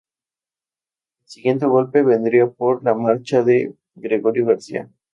[1.19, 4.89] El siguiente golpe vendría por la marcha de Gregorio García.